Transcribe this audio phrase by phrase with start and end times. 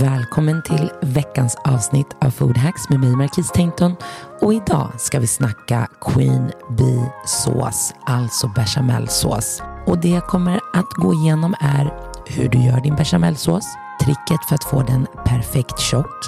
[0.00, 3.96] Välkommen till veckans avsnitt av Food Hacks med mig Marquis Tainton.
[4.40, 9.62] Och idag ska vi snacka Queen Bee sås, alltså bechamelsås.
[9.86, 11.92] Och det jag kommer att gå igenom är
[12.26, 13.64] hur du gör din bechamelsås,
[14.00, 16.24] tricket för att få den perfekt tjock,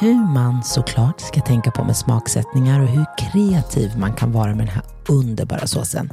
[0.00, 4.66] hur man såklart ska tänka på med smaksättningar och hur kreativ man kan vara med
[4.66, 6.10] den här underbara såsen.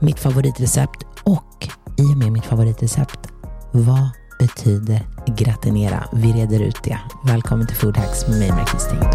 [0.00, 3.28] Mitt favoritrecept och i och med mitt favoritrecept,
[3.72, 4.08] vad
[4.40, 6.04] betyder gratinera?
[6.12, 6.98] Vi reder ut det.
[7.24, 9.10] Välkommen till Food Hacks med mig, Marcus Tington.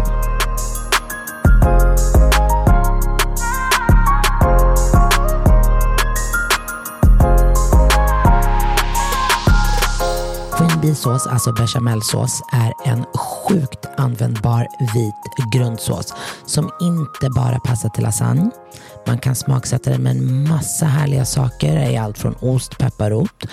[10.56, 16.14] Queen bee sås, alltså bechamelsås, är en sjukt användbar vit grundsås
[16.46, 18.50] som inte bara passar till lasagne.
[19.06, 23.46] Man kan smaksätta den med en massa härliga saker, i allt från ost, pepparrot,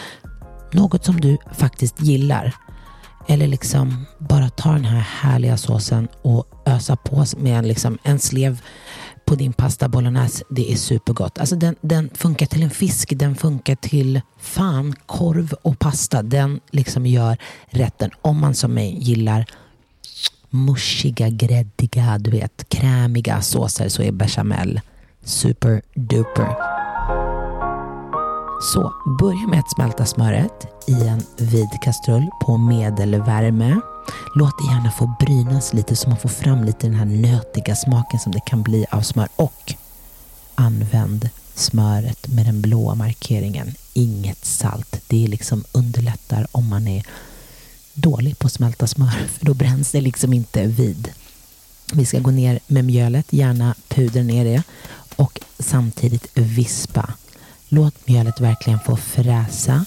[0.73, 2.55] något som du faktiskt gillar.
[3.27, 8.61] Eller liksom bara ta den här härliga såsen och ösa på med liksom en slev
[9.25, 10.43] på din pasta bolognese.
[10.49, 11.39] Det är supergott.
[11.39, 16.21] Alltså den, den funkar till en fisk, den funkar till fan korv och pasta.
[16.21, 18.11] Den liksom gör rätten.
[18.21, 19.45] Om man som mig gillar
[20.49, 24.81] mushiga, gräddiga, du vet, krämiga såser så är bechamel
[25.23, 26.72] super duper.
[28.63, 33.79] Så börja med att smälta smöret i en vid kastrull på medelvärme.
[34.35, 38.19] Låt det gärna få brynas lite så man får fram lite den här nötiga smaken
[38.19, 39.27] som det kan bli av smör.
[39.35, 39.73] Och
[40.55, 43.75] använd smöret med den blåa markeringen.
[43.93, 45.01] Inget salt.
[45.07, 47.05] Det liksom underlättar om man är
[47.93, 51.11] dålig på att smälta smör för då bränns det liksom inte vid.
[51.93, 54.63] Vi ska gå ner med mjölet, gärna puder ner det
[55.15, 57.13] och samtidigt vispa
[57.73, 59.85] Låt mjölet verkligen få fräsa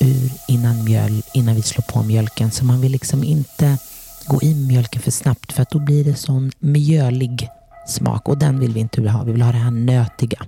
[0.00, 2.50] ur innan, mjöl, innan vi slår på mjölken.
[2.50, 3.78] Så man vill liksom inte
[4.26, 7.48] gå i mjölken för snabbt för att då blir det sån mjölig
[7.86, 9.24] smak och den vill vi inte ha.
[9.24, 10.46] Vi vill ha det här nötiga.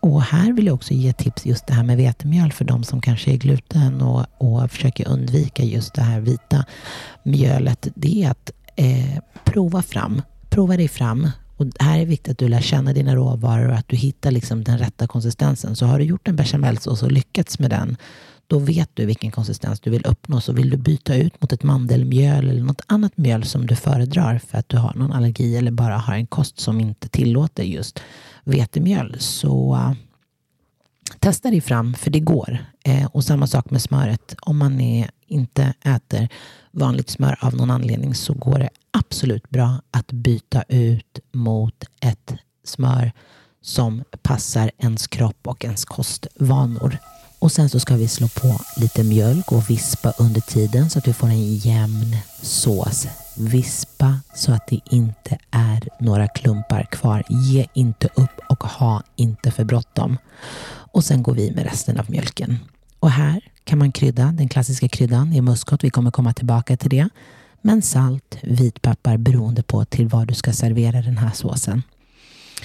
[0.00, 3.00] Och här vill jag också ge tips just det här med vetemjöl för de som
[3.00, 6.64] kanske är gluten och, och försöker undvika just det här vita
[7.22, 7.88] mjölet.
[7.94, 10.22] Det är att eh, prova fram.
[10.50, 11.30] Prova dig fram
[11.62, 14.64] och här är viktigt att du lär känna dina råvaror och att du hittar liksom
[14.64, 15.76] den rätta konsistensen.
[15.76, 17.96] Så har du gjort en bechamelsås och lyckats med den,
[18.46, 20.40] då vet du vilken konsistens du vill uppnå.
[20.40, 24.38] Så vill du byta ut mot ett mandelmjöl eller något annat mjöl som du föredrar
[24.38, 28.00] för att du har någon allergi eller bara har en kost som inte tillåter just
[28.44, 29.92] vetemjöl, så äh,
[31.18, 32.58] testa dig fram, för det går.
[32.84, 34.34] Eh, och samma sak med smöret.
[34.40, 36.28] Om man är, inte äter
[36.70, 42.34] vanligt smör av någon anledning så går det absolut bra att byta ut mot ett
[42.64, 43.12] smör
[43.62, 46.98] som passar ens kropp och ens kostvanor.
[47.38, 51.08] Och sen så ska vi slå på lite mjölk och vispa under tiden så att
[51.08, 53.06] vi får en jämn sås.
[53.36, 57.24] Vispa så att det inte är några klumpar kvar.
[57.28, 60.18] Ge inte upp och ha inte för bråttom.
[60.92, 62.58] Och sen går vi med resten av mjölken.
[62.98, 64.32] Och här kan man krydda.
[64.32, 65.84] Den klassiska kryddan är muskot.
[65.84, 67.08] Vi kommer komma tillbaka till det.
[67.62, 71.82] Men salt, vitpeppar beroende på till vad du ska servera den här såsen.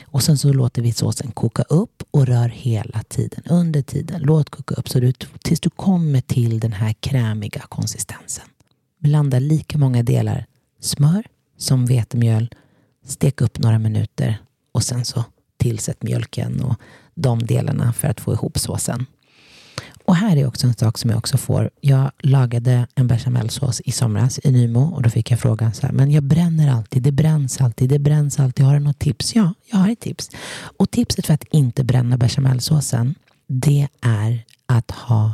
[0.06, 3.44] Och sen så låter vi såsen koka upp och rör hela tiden.
[3.46, 5.13] Under tiden, låt koka upp så du,
[5.44, 8.46] tills du kommer till den här krämiga konsistensen.
[9.00, 10.46] Blanda lika många delar
[10.80, 11.28] smör
[11.58, 12.50] som vetemjöl.
[13.06, 14.38] Stek upp några minuter
[14.72, 15.24] och sen så
[15.58, 16.75] tillsätt mjölken och
[17.16, 19.06] de delarna för att få ihop såsen.
[20.07, 21.70] Och här är också en sak som jag också får.
[21.82, 25.93] Jag lagade en bechamelsås i somras i Nymo och då fick jag frågan så här,
[25.93, 28.66] men jag bränner alltid, det bränns alltid, det bränns alltid.
[28.66, 29.35] Har du något tips?
[29.35, 30.29] Ja, jag har ett tips.
[30.78, 33.16] Och tipset för att inte bränna bechamelsåsen,
[33.47, 35.34] det är att ha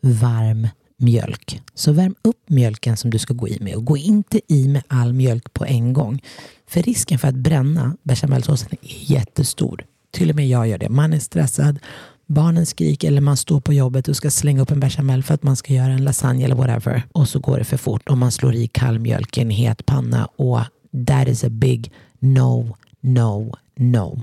[0.00, 1.62] varm mjölk.
[1.74, 4.82] Så värm upp mjölken som du ska gå i med och gå inte i med
[4.88, 6.22] all mjölk på en gång.
[6.68, 9.84] För risken för att bränna bechamelsåsen är jättestor.
[10.10, 10.88] Till och med jag gör det.
[10.88, 11.78] Man är stressad,
[12.26, 15.42] barnen skriker eller man står på jobbet och ska slänga upp en bechamel för att
[15.42, 17.02] man ska göra en lasagne eller whatever.
[17.12, 19.86] Och så går det för fort och man slår i kall mjölk i en het
[19.86, 20.60] panna och
[21.06, 24.22] that is a big no, no, no.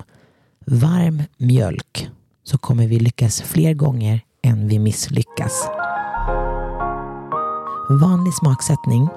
[0.65, 2.09] Varm mjölk
[2.44, 5.67] så kommer vi lyckas fler gånger än vi misslyckas.
[7.89, 9.07] Vanlig smaksättning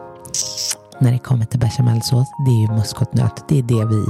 [1.01, 3.49] när det kommer till bechamelsås, det är ju muskotnöt.
[3.49, 4.05] Det är det vi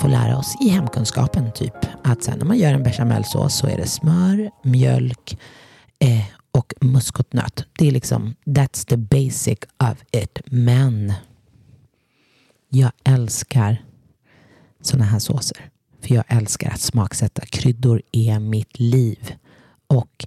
[0.00, 1.87] får lära oss i hemkunskapen typ.
[2.04, 5.38] Att sen när man gör en bechamelsås så är det smör, mjölk
[5.98, 7.64] eh, och muskotnöt.
[7.78, 10.38] Det är liksom, that's the basic of it.
[10.44, 11.12] Men
[12.68, 13.82] jag älskar
[14.80, 15.70] sådana här såser.
[16.00, 17.46] För jag älskar att smaksätta.
[17.46, 19.34] Kryddor är mitt liv.
[19.86, 20.26] Och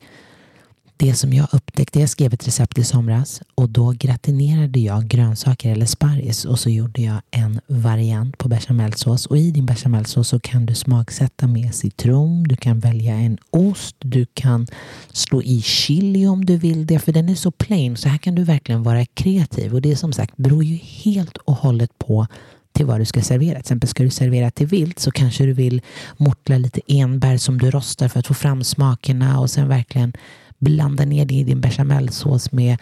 [1.01, 5.71] det som jag upptäckte, jag skrev ett recept i somras och då gratinerade jag grönsaker
[5.71, 9.25] eller sparris och så gjorde jag en variant på bechamelsås.
[9.25, 13.95] Och i din bechamelsås så kan du smaksätta med citron, du kan välja en ost,
[14.00, 14.68] du kan
[15.12, 17.98] slå i chili om du vill det för den är så plain.
[17.98, 19.74] Så här kan du verkligen vara kreativ.
[19.74, 22.27] Och det är som sagt beror ju helt och hållet på
[22.74, 23.53] till vad du ska servera.
[23.53, 25.81] Till exempel ska du servera till vilt så kanske du vill
[26.18, 30.13] mortla lite enbär som du rostar för att få fram smakerna och sen verkligen
[30.62, 32.78] blanda ner det i din bechamelsås med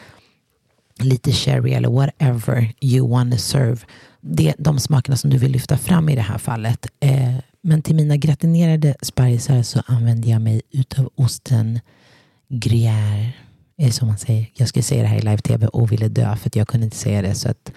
[0.99, 3.77] lite sherry eller whatever you want to serve.
[4.21, 6.87] Det, de smakerna som du vill lyfta fram i det här fallet.
[6.99, 11.79] Eh, men till mina gratinerade sparrisar så använder jag mig utav osten
[12.49, 13.31] gruyère.
[13.77, 14.47] Är det så man säger?
[14.53, 16.97] Jag skulle säga det här i live-tv och ville dö för att jag kunde inte
[16.97, 17.35] säga det.
[17.35, 17.71] Så att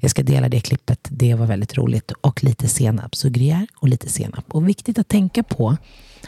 [0.00, 1.08] jag ska dela det klippet.
[1.10, 2.12] Det var väldigt roligt.
[2.20, 3.14] Och lite senap.
[3.14, 4.44] Så gruyère och lite senap.
[4.48, 5.76] Och viktigt att tänka på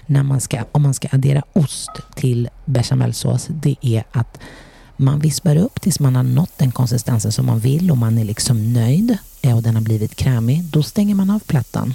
[0.07, 4.39] när man ska, om man ska addera ost till bechamelsås, det är att
[4.97, 8.25] man vispar upp tills man har nått den konsistensen som man vill och man är
[8.25, 10.65] liksom nöjd eh, och den har blivit krämig.
[10.65, 11.95] Då stänger man av plattan,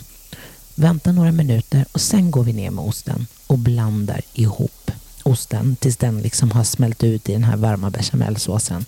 [0.75, 4.91] väntar några minuter och sen går vi ner med osten och blandar ihop
[5.23, 8.85] osten tills den liksom har smält ut i den här varma bechamelsåsen.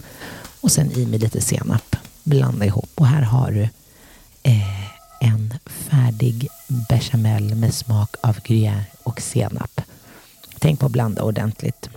[0.61, 1.95] Och sen i med lite senap.
[2.23, 3.69] Blanda ihop och här har du
[4.44, 4.85] eh,
[5.19, 6.47] en färdig
[6.89, 9.81] bechamel med smak av gruyère och senap.
[10.59, 11.89] Tänk på att blanda ordentligt.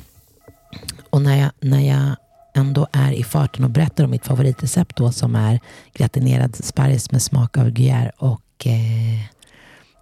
[1.11, 2.17] Och när jag, när jag
[2.55, 5.61] ändå är i farten och berättar om mitt favoritrecept då som är
[5.93, 9.21] gratinerad sparris med smak av gruyère och eh,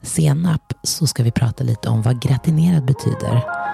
[0.03, 3.66] senap så ska vi prata lite om vad gratinerad betyder.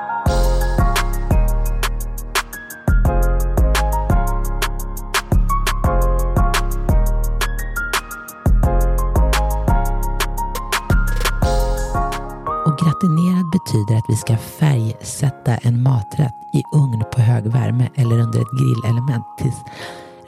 [13.83, 18.59] Betyder att vi ska färgsätta en maträtt i ugn på hög värme eller under ett
[18.59, 19.55] grillelement tills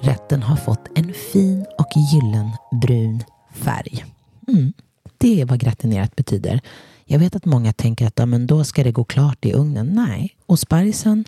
[0.01, 2.51] rätten har fått en fin och gyllen
[2.83, 4.05] brun färg.
[4.49, 4.73] Mm.
[5.19, 6.61] Det är vad gratinerat betyder.
[7.05, 9.87] Jag vet att många tänker att ja, men då ska det gå klart i ugnen.
[9.87, 11.25] Nej, och sparrisen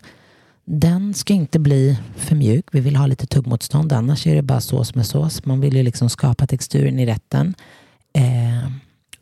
[0.65, 2.65] den ska inte bli för mjuk.
[2.71, 3.93] Vi vill ha lite tuggmotstånd.
[3.93, 5.45] Annars är det bara sås med sås.
[5.45, 7.55] Man vill ju liksom skapa texturen i rätten.
[8.13, 8.71] Eh,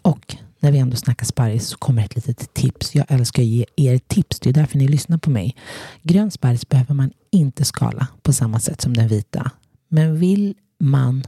[0.01, 2.95] och när vi ändå snackar sparris så kommer ett litet tips.
[2.95, 4.39] Jag älskar att ge er tips.
[4.39, 5.55] Det är därför ni lyssnar på mig.
[6.03, 9.51] Grön sparris behöver man inte skala på samma sätt som den vita.
[9.87, 11.23] Men vill man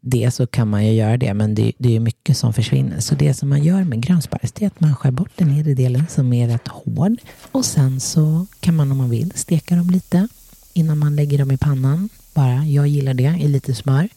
[0.00, 3.00] det så kan man ju göra det, men det, det är mycket som försvinner.
[3.00, 5.74] Så det som man gör med grön sparris är att man skär bort den nedre
[5.74, 7.16] delen som är rätt hård
[7.52, 10.28] och sen så kan man om man vill steka dem lite
[10.72, 12.08] innan man lägger dem i pannan.
[12.34, 14.08] Bara, jag gillar det, i lite smör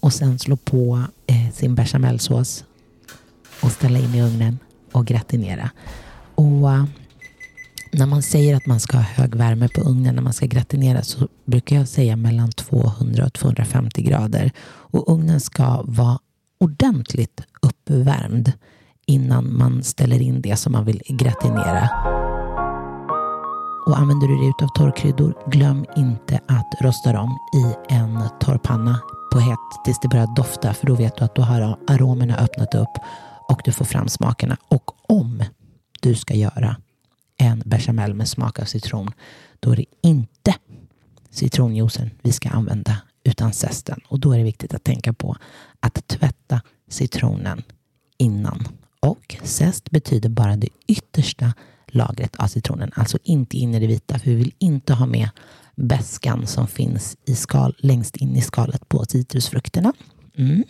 [0.00, 2.64] och sen slå på eh, sin bechamelsås
[3.64, 4.58] och ställa in i ugnen
[4.92, 5.70] och gratinera.
[6.34, 6.84] Och eh,
[7.92, 11.02] när man säger att man ska ha hög värme på ugnen när man ska gratinera
[11.02, 14.50] så brukar jag säga mellan 200 och 250 grader.
[14.66, 16.18] Och ugnen ska vara
[16.60, 18.52] ordentligt uppvärmd
[19.06, 21.88] innan man ställer in det som man vill gratinera.
[23.86, 29.00] Och använder du dig av torrkryddor, glöm inte att rosta dem i en torrpanna
[29.32, 32.74] på hett tills det börjar dofta för då vet du att då har aromerna öppnat
[32.74, 32.98] upp
[33.54, 34.56] och du får fram smakerna.
[34.68, 35.44] Och om
[36.00, 36.76] du ska göra
[37.36, 39.10] en bechamel med smak av citron,
[39.60, 40.54] då är det inte
[41.30, 44.00] citronjuicen vi ska använda utan zesten.
[44.08, 45.36] Och då är det viktigt att tänka på
[45.80, 47.62] att tvätta citronen
[48.18, 48.68] innan.
[49.00, 51.52] Och zest betyder bara det yttersta
[51.86, 55.28] lagret av citronen, alltså inte in i det vita, för vi vill inte ha med
[55.76, 59.92] bäskan som finns i skal, längst in i skalet på citrusfrukterna.
[60.36, 60.64] Mm.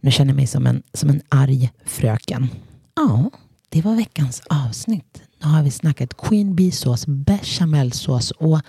[0.00, 2.48] Nu känner jag mig som en, som en arg fröken.
[2.96, 3.30] Ja,
[3.68, 5.22] det var veckans avsnitt.
[5.42, 8.60] Nu har vi snackat Queen Bee-sås, bechamelsås och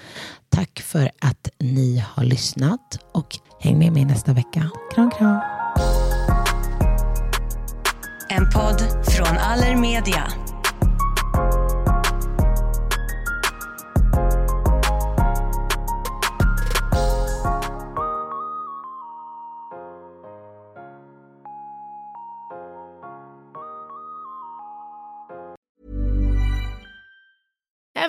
[0.50, 4.70] tack för att ni har lyssnat och häng med mig nästa vecka.
[4.94, 5.42] Kram, kram!
[8.30, 10.47] En podd från Allermedia.